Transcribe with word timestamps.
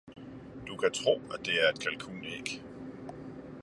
Du 0.67 0.77
kan 0.77 0.91
tro, 0.91 1.15
at 1.31 1.45
det 1.45 1.53
er 1.63 1.69
et 1.69 1.79
kalkunæg! 1.79 2.61